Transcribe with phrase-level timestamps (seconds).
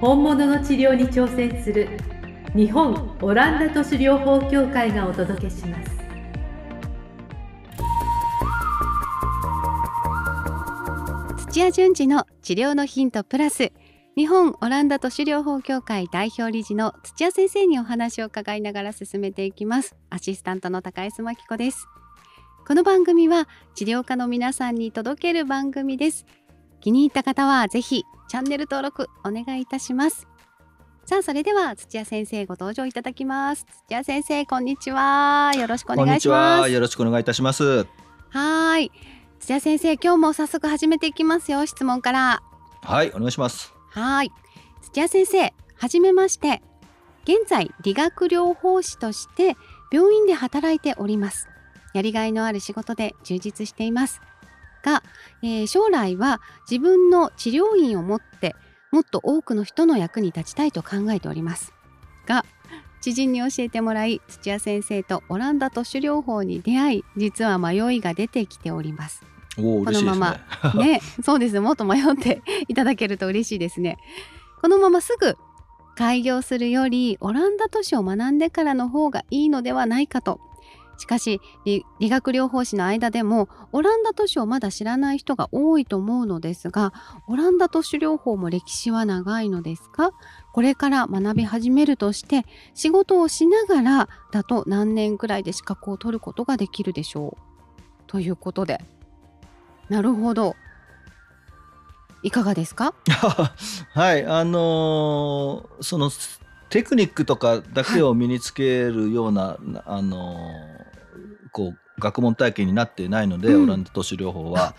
[0.00, 1.86] 本物の治療に挑戦する
[2.56, 5.90] 日本オランダ都市療法協会がお届けします。
[11.50, 13.72] 土屋順次の治療のヒントプラス
[14.16, 19.96] 日本オランダ都市療法協会代表理事の土屋先生にお話を伺いながら進めていきます。
[20.08, 21.86] アシスタントの高江真紀子です。
[22.66, 26.24] この番組は治療家の皆さんに届ける番組です。
[26.80, 30.26] 気に入った方はぜひチャンネル登録お願いいたします。
[31.04, 33.66] さあそれでは土屋先生ご登場いただきます。
[33.86, 35.52] 土屋先生こんにちは。
[35.56, 36.70] よろしくお願いします。
[36.70, 37.86] よろしくお願いいたします。
[38.30, 38.90] はい。
[39.40, 41.66] 土屋先生今日も早速始めていきますよ。
[41.66, 42.42] 質問から。
[42.82, 43.74] はいお願いします。
[43.90, 44.30] はい。
[44.82, 46.62] 土屋先生はじめまして。
[47.24, 49.54] 現在理学療法士として
[49.92, 51.48] 病院で働いております。
[51.92, 54.20] やりがいのある仕事で充実しています
[54.82, 55.02] が、
[55.42, 58.54] えー、将来は自分の治療院を持って
[58.90, 61.72] もっと多くの人の役に立ちたいと考えております。
[62.26, 62.44] が
[63.00, 69.24] 知人に教えてもらい土屋先生とオランダ都市療法に出会い実は迷いが出てきております。
[69.56, 70.40] このまま
[70.76, 73.98] ねそうですもっと迷っていただけると嬉しいですね。
[74.60, 75.36] このまますぐ
[75.96, 80.40] 開業するよりオランダ都市を学んでからの方がいいのではないかと
[81.00, 86.92] しかし理学療法士の間でもオランダ都市をまだ知らない人が多いと思うのですが
[87.26, 90.12] オランダ都市療法も歴史は長いのですか？
[90.52, 97.40] これから学び始めるとして仕事をしながらだと何年くらいで資格を取ることができるでしょう？
[98.06, 98.80] ということで。
[99.88, 100.54] なるほど。
[102.22, 102.92] いかがですか？
[103.94, 106.10] はいあのー、その
[106.68, 110.89] テクニックとかだけを身につけるような、はい、あのー、
[111.52, 114.74] こう学問体験になってないので、うん、オランダ都市療法は。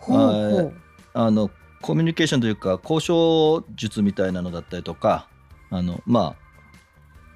[1.12, 1.50] あの
[1.82, 5.28] コミュニケーションというか交渉術みたいなのだったりとか
[5.70, 6.36] あのま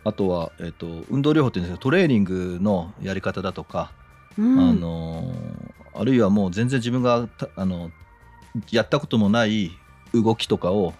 [0.04, 3.92] ああとは、えーと、運動療法っていうんですけどトレーニングのやり方だとか、
[4.38, 5.34] うん、あの
[5.94, 7.90] あるいはもう全然自分があの
[8.70, 9.70] やったこともない
[10.12, 10.92] 動きとかを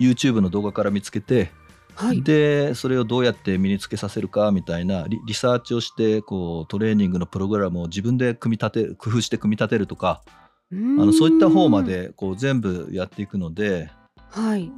[0.00, 1.50] YouTube の動画から見つけて、
[1.98, 10.22] はい、でそれをどうやって身につけさせるかみたいなリリサーチをしてこうトレーニングのプログラムを自分で組み立て工夫して組み立てるとか
[10.70, 13.90] あのそういった方までこう全部やっていくので、
[14.30, 14.70] はい、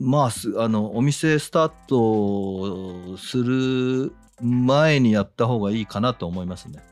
[0.00, 6.82] まああのお店スタートする前にやった方がいいかなと思いますね。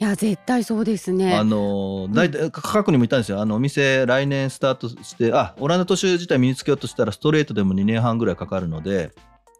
[0.00, 1.34] いや絶対そうですね。
[1.34, 3.40] あの大体過去にも言ったんですよ。
[3.40, 9.10] あのお店来年スタートしてあオランダ都市自体身につけようとしたらストレートでも2年半ぐらいかかるので。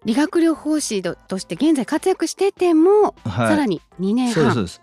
[0.05, 4.53] 理学療法士として現在活躍してても、はい、さらに2年半。
[4.55, 4.81] そうです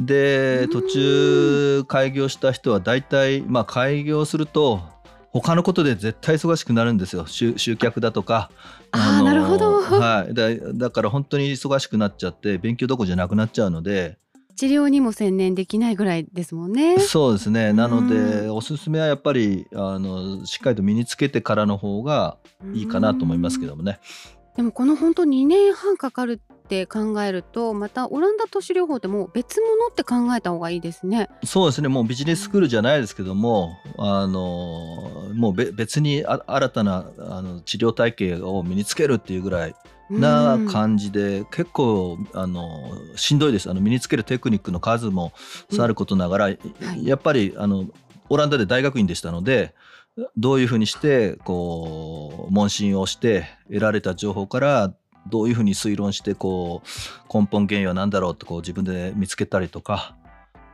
[0.00, 4.82] で途中開業した人は大体まあ開業すると
[5.30, 7.26] 他のことで絶対忙しくなるんですよ。
[7.26, 8.50] 集客だとか。
[8.90, 14.18] ああなるほど、はい、だだから本当に忙しくなっちゃって勉強どこじゃなくなっちゃうので
[14.56, 16.98] 治療にも専念できないぐらいですもんね。
[16.98, 17.72] そうですね。
[17.74, 22.38] なので、おすすめはやっぱりあのしっかりと身につけてからの方が
[22.72, 24.00] いいかなと思いますけどもね。
[24.56, 31.28] でもこの本当2年半かかるって考えるとまたオランダ都市療法ってもう別物って考えた方がいいですね。
[31.44, 39.74] そうですねもうビジネススクールじゃないですけどもあのもう別に新たなあの治療体系を身につけるっていうぐらい
[40.10, 43.70] な感じで、結構あのしんどいです。
[43.70, 45.32] あの身につけるテクニックの数も
[45.70, 46.58] さることながら、はい、
[47.02, 47.86] やっぱりあの
[48.28, 49.74] オランダで大学院でしたので
[50.36, 54.94] どういうふうにしてこう問診をして得られた情報から
[55.28, 60.16] どういうふうに推論してこう根本原因は何だろうってこう自分で見つけたりとか。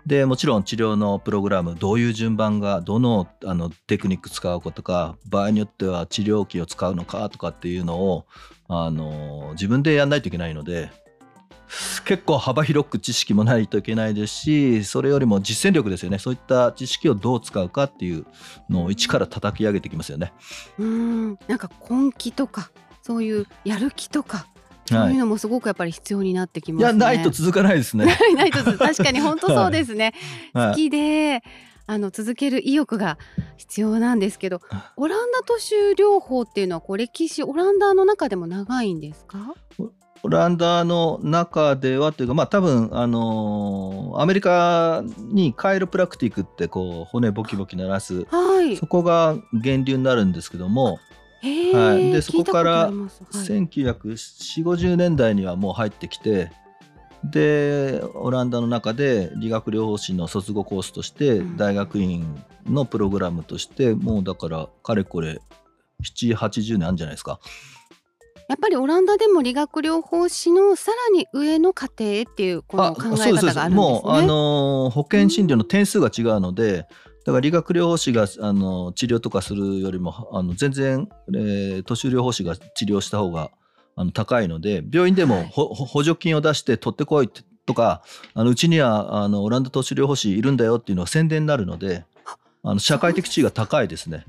[0.05, 8.26] でもちろん治療のプログラムどういう順番がどのあのテクニック使うかとか場合によっては治療器を使うのかとかっていうのを
[8.74, 10.90] あの自分でやんないといけないので
[12.04, 18.26] 結構幅広く知識もないといけないですしそれよりも実践力ですよねそういった知識をどう使うかっていう
[18.70, 20.32] のを一から叩き上げてきますよね。
[20.78, 22.70] うんなんか根気とか
[23.02, 24.46] そういうやる気とか
[24.86, 28.04] そういうのもすごくやっぱり必要になってきます、ね、いやないと続かないですね。
[28.36, 30.12] ないと確かに本当そうですね。
[30.52, 31.42] はい、好きで
[31.87, 33.19] あの続ける意欲が
[33.56, 34.61] 必要なんですけど
[34.96, 39.55] オランダ都市療法っていうのはこう歴史オランダの中でも長いんですか？
[40.25, 48.76] オランダの中ではというかまあ多分あのーアメリカにカイロプラクティックってこう骨ボキボキ鳴らすはい。
[48.76, 51.00] そこが源流になるんですけども、
[51.40, 52.12] へはい。
[52.12, 53.23] でー聞いたことあります。
[53.25, 53.46] はい。
[53.46, 56.52] 194050年代にはもう入ってきて
[57.24, 65.40] でオランダの中で理学療法士の卒業コースとしてうん大学院のプログラムとしてもうだからかれこれ
[66.02, 67.38] 780年あるんじゃないですか。
[68.48, 73.68] やっぱりオランダでも理学療法士のさらに上の過程っていうこの考え方があるんですね。
[73.70, 76.86] もうあのー保険診療の点数が違うので
[77.25, 83.50] だから理学療法士があの治療とかするよりもあの全然、えー、都市療法士が治療した方が
[83.94, 85.48] あの高いので病院でもはい。
[85.52, 87.28] 補助金を出して取ってこい
[87.66, 88.02] とか
[88.34, 92.04] あのうちにはあのオランダ都市療法士いるんだよっていうのが宣伝になるので
[92.62, 94.24] あの社会的地位が高いですね。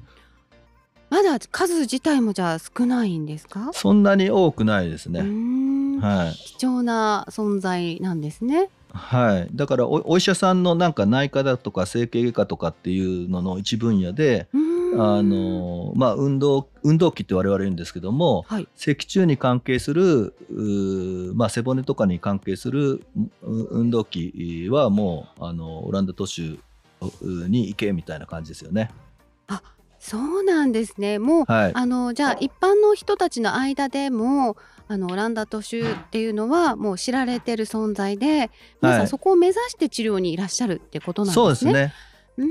[1.09, 3.69] まだ数自体もじゃあ少ないんですか？
[3.73, 5.21] そんなに多くないですうね、
[6.01, 6.33] はい。
[6.57, 8.69] 貴重な存在なんですね。
[8.91, 14.47] はい、だからおお医者さんのなんか内科だとか整形外科とかっていうのの一分野で
[14.97, 18.67] あのまあ運動運動器って我々言うんですけどもはい。
[18.75, 20.33] 脊柱に関係する
[21.35, 23.05] まあ、背骨とかに関係する
[23.41, 26.59] う運動器はもうあのオランダ都市
[27.21, 28.89] に行けみたいな感じですよね。
[30.03, 31.17] そうなんですね。
[31.17, 34.57] もう、はい、あのじゃあ一般の人たちの間でも
[34.89, 38.51] あのオランダ都市っていうのはもう知られてる存在で
[38.81, 41.55] 皆さはいんそこを目指して治療にいらっしゃるってことなんそうでね。
[41.55, 41.93] ですすね。
[42.37, 42.49] うーん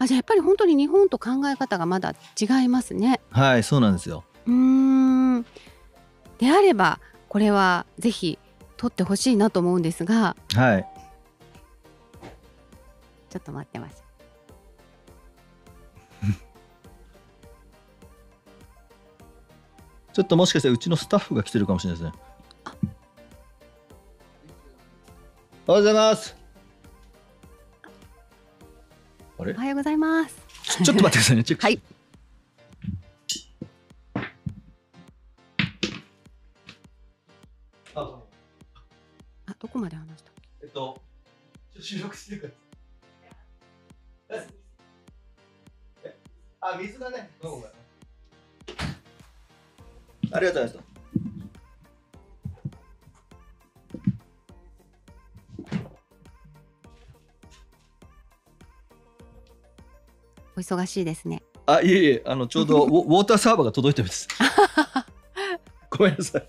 [0.00, 3.20] あじゃあやっぱり本当に日本と考え方がまだ違いますね。
[3.30, 4.24] はい、そうなんですよ。
[4.46, 5.44] うーん
[6.38, 6.98] であれば
[7.28, 8.38] これはぜひ
[8.78, 10.86] 取ってほしいなと思うんですがはい。
[13.28, 14.02] ちょっと待ってます。
[20.14, 22.18] ちょっともしかしてうちのスタッフが来てるかもしれないですね。
[25.66, 26.39] おはようございます。
[29.40, 29.52] あれ？
[29.52, 30.36] おはようございます。
[30.78, 31.44] ちょ ちょっと待ってくださいね。
[31.44, 31.80] チェックはい。
[37.94, 38.20] あ
[39.46, 40.30] あどこまで話した？
[40.30, 41.00] っけえっと、
[41.80, 42.46] 収録してるか
[44.36, 44.46] ら。
[46.02, 46.18] え
[46.60, 47.72] あ、水がね、ごめんごめん
[50.32, 50.89] ありがとうございま
[60.60, 61.42] お忙しいですね。
[61.66, 64.28] あ、いえいえ、あの、ちょうど ウォウォーターサーバーが届いてます。
[65.90, 66.48] ごめんなさい。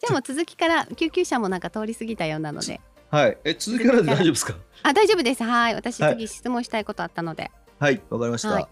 [0.00, 2.80] じゃあもう続きから救急車もなんか通り過ぎたようなので。
[3.10, 3.36] はい。
[3.44, 4.54] え、続きからで大丈夫ですか？
[4.82, 5.42] あ大丈夫です。
[5.44, 5.74] はい。
[5.74, 7.50] 私はい次質問したいことあったので。
[7.78, 8.48] はい、わかりました。
[8.50, 8.68] はい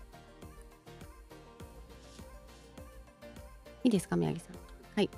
[3.84, 4.56] いいですか宮城さん？
[4.96, 5.10] はい。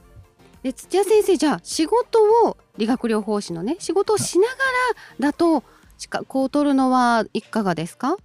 [0.64, 2.18] で土屋先生じゃあ仕事
[2.48, 4.52] を理学療法士のね仕事をしなが
[5.20, 5.62] らだと
[5.96, 8.16] 資格を取るのはいかがですか？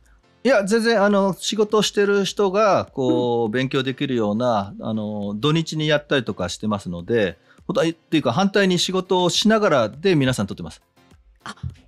[0.45, 10.83] いや全然あの仕事をしてる人がこう、勉強できるようなあの土日にやったりとかしてますのでっていうか反対に仕事をしながらで皆さんとってます。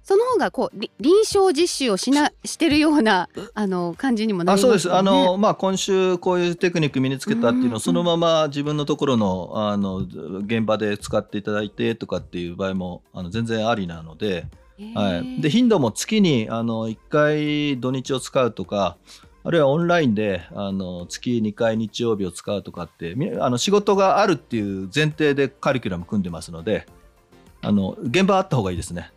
[0.02, 4.76] その方がこうり臨床実習をしなしてるようなあの感じにもなりますよね。
[4.78, 14.48] あそうですあの、まあ、今週こういうテクニック身につけたっていううんうんのをそのまま自分のところのあの現場で使っていただいてとかっていう場合もあの全然ありなので。
[14.96, 18.98] はい、で頻度も月にあの1回土日を使うとか
[19.44, 26.86] あるいはオンラインであの月2回日曜日を使うとかってみあの仕事があるっていう前提でカリキュラム組んでますので
[27.62, 29.12] あの現場あった方がいいですね。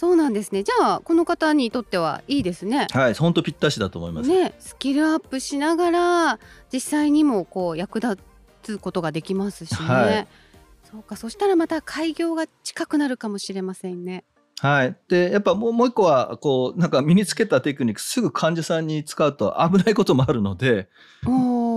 [0.00, 0.62] そうなんですね。
[0.62, 2.86] じゃあこの方にとってはいいですね。
[2.90, 4.30] はい本当ぴったしだと思います。
[4.30, 6.38] ね、スキルアップしながら
[6.72, 8.18] 実際にもこう役立
[8.62, 9.86] つことができますしね。
[9.86, 10.28] はい
[10.90, 14.24] そうか、そしたらまた開業が近くなるかもしれませんね。
[14.60, 20.90] はい、でやっぱもうもう一個はこうなんか身につけたテクニックすぐ患者さんに使うと危ないこともあるので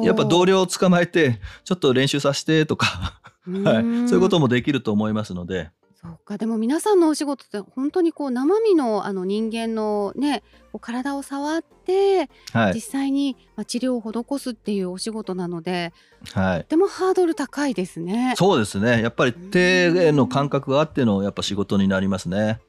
[0.04, 3.22] やっぱ同僚を捕まえてちょっと練習させてとか、
[3.64, 5.72] はい、んそういうこともできると思いますので。
[5.94, 10.44] そうか、でも皆さんのお仕事って本当にこう生身のあの人間のね、
[10.82, 15.94] 体を触ってはい実際にまあ治療を施すっていうお仕事なので、
[16.34, 18.34] はいとてもハードル高いですね。
[18.36, 19.02] そうですね。
[19.02, 22.60] やっぱり手への感覚があってのやっぱ仕事になりますね。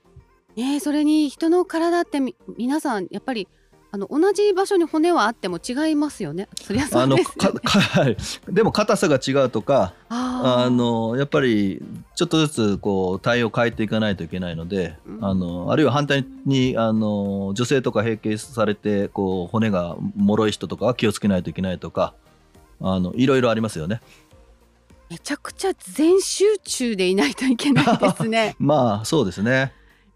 [0.56, 3.48] ね、それに人の体ってみ皆さんやっぱり
[3.94, 6.48] あの同じ場所に骨はあっても違いますよね。
[6.60, 7.60] そりゃそうあのですよね。
[7.60, 8.16] かかはい
[8.48, 11.80] でも硬さが違うとかああのやっぱり
[12.16, 22.14] ちょっとずつこう体を変えていかないといけないので、うんあのあるいは反対にあの女性とか閉経されてこう骨が脆い人とかは気をつけないといけないとか
[22.80, 24.00] あのいろいろありますよね。
[25.08, 28.56] めちゃくちゃ全集中でいないといけないですね。
[28.58, 29.72] まあそうですね。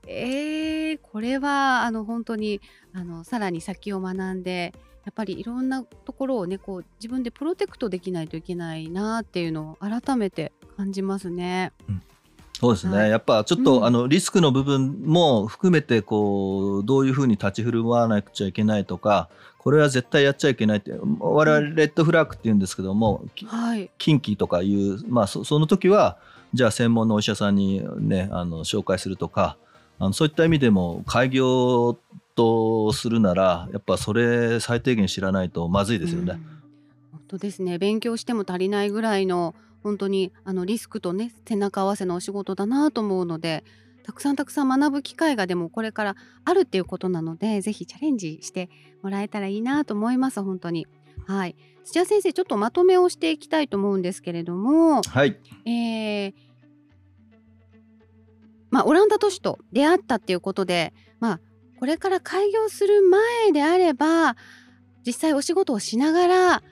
[0.08, 2.60] えー、これはあの本当に
[2.94, 4.72] あのさらに先を学んで
[5.04, 11.72] やっぱりいろんなところをねこう自分でプロテクトできないといけないなっていうのを改めて感じますね。
[12.60, 13.10] そうですね、はい。
[13.10, 13.84] やっぱちょっと、うん。
[13.84, 23.90] あのリスクの部分も含めてこうどういうふうに立ち振る舞わなくちゃいけないとかこれは絶対やっちゃいけないって我々レッドフラッグって言うんですけども、きはい。
[23.98, 26.18] 近畿とかいう、まあ、そその時は
[26.52, 29.56] じゃあ専門のお医者さんにねあの紹介するとか
[29.99, 31.99] あのそういった意味でも開業
[32.35, 36.38] とするならやっぱそれ最低限知らないとまずいですよね。
[36.52, 36.59] うん
[37.28, 43.64] 本当ですね勉強しても足りないぐらいの本当にあのリスクとね背中合わせのお仕事だなと思うので
[44.02, 48.71] たくさんたくさん学ぶ機会がでもこれからあるっていうことなのでぜひチャレンジして
[49.02, 50.87] もらえたらいいなと思います本当に。
[51.26, 56.35] はい土屋先生ちょっとまとめをしていきたいと思うんですけれども、はい、えー
[58.70, 61.40] まあ、オランダ都市と出会ったっていうことで、まあ、
[61.78, 64.37] これから開業する前であれば
[65.06, 66.62] 実際お仕事をしながら、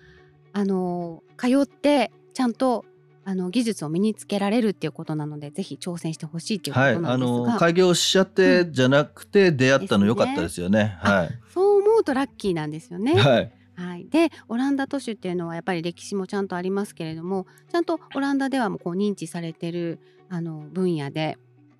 [0.53, 2.85] あの通ってちゃんと
[3.25, 10.97] あの技術を身につけられるっていうことなのでぜひ挑戦してほしいっていうこはい、となあんですが、の開業しちゃってじゃなくて出会ったの良かったですよね。
[11.01, 13.15] はい、そう思うとラッキーなんですよね。
[13.15, 13.53] はい。
[13.75, 19.99] はい、でオランダ都市っていうのはやっぱり歴史もちゃんとありますけれどもちゃんとオランダではもうこう認知されてる
[20.31, 21.37] あの分野で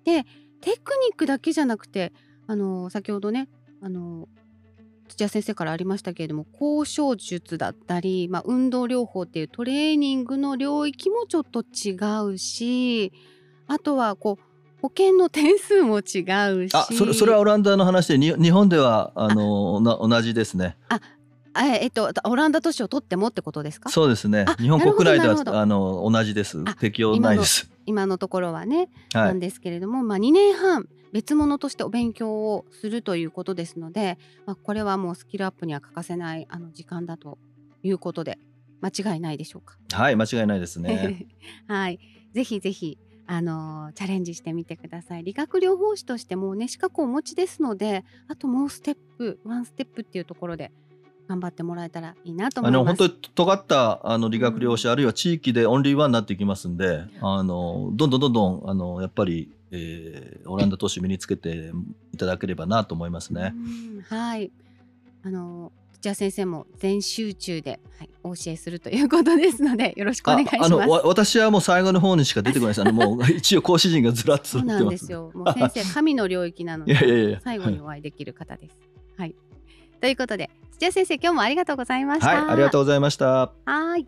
[0.07, 0.25] で
[0.61, 2.13] テクニックだけじゃなくて
[2.47, 3.49] あの先ほどね
[3.81, 4.29] あの
[5.09, 13.11] 土屋先生からありましたけれども交渉術だったり、まあ、運動療法っていうトレーニングの領域もちょっと違うし
[13.67, 14.43] あとはこう
[14.81, 16.03] 保険の点数も違う
[16.69, 20.77] しあそれそれはオランダの話でに日本ではあのな同じですね。
[20.87, 21.01] あ
[21.65, 23.89] えっとオランダ都市を取ってもってことですか？
[23.89, 24.55] そうですねあ。
[24.55, 26.75] 日本国内ではあの同じですあ。
[26.75, 27.71] 適用ないです。
[27.85, 29.25] 今のところはね、はい。
[29.29, 37.37] なんですけれども、まあ、2年半別物としてお勉強をするということですので、まあ、これはもうスキルアップには欠かせないあの時間だと
[37.83, 38.37] いうことで
[38.81, 39.77] 間違いないでしょうか？
[39.93, 41.27] はい、間違いないですね。
[41.67, 41.99] はい、
[42.33, 45.23] ぜひぜひあのーチャレンジしてみてください。
[45.23, 50.71] 理学療法士としてもうね資格をお持ちですので、あともうステップワンステップっていうところで
[51.27, 52.79] 頑張ってもらえたらいいなと思います。
[52.79, 61.71] あの本当に尖ったあの理学療師、あるいは地域でオンリーワンになっていきますんで、あのどんどんどんどんあのやっぱり、えーオランダ都市身につけて
[62.13, 63.53] いただければなと思いますね。
[63.55, 64.51] うんはい。
[65.23, 70.61] あの土屋先生も全集中で、はい、お教えするということですので よろしくお願いします。
[70.61, 72.81] ああのわ私はもう最後の方にしか出てこないです。
[72.81, 74.63] あのもう 一応講師陣がずらっとそう。
[74.63, 75.31] なんですよ。
[75.33, 76.93] もう先生神の領域なので
[77.33, 78.79] や最後にお会いできる方です。
[79.17, 79.35] はい。
[79.99, 82.27] ということで土屋先生今日もありがとうございました。
[82.27, 83.51] はい、ありがとうございました。
[83.65, 84.07] はい。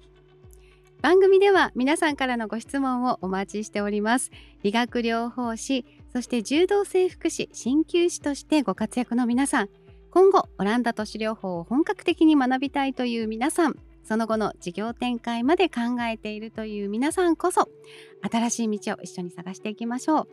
[1.01, 4.31] 番組では皆さんからのご質問をお待ちしております。
[4.63, 9.69] 理学療法士、そして柔道整復師、鍼灸師としてご活躍の皆さん、
[10.12, 17.69] 今後オランダ都市療法を本格的に学びたいという皆さん、その後の事業展開まで考えているという皆さんこそ、
[18.29, 20.27] 新しい道を一緒に探していきましょう。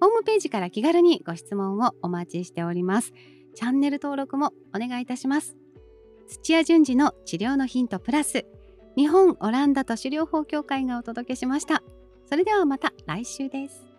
[0.00, 3.12] ホームページから気軽にご質問をお待ちしております。
[3.54, 5.56] チャンネル登録もお願いいたします。
[6.28, 8.46] 土屋順次の治療のヒントプラス、
[8.96, 11.82] 日本オランダ都市療法協会がお届けしました。
[12.26, 13.89] それではまた来週です。